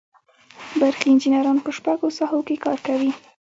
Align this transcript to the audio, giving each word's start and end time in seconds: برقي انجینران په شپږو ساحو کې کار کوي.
برقي 0.79 1.07
انجینران 1.11 1.57
په 1.65 1.69
شپږو 1.77 2.07
ساحو 2.17 2.39
کې 2.47 2.55
کار 2.65 2.79
کوي. 2.87 3.11